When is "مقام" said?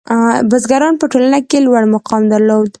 1.95-2.21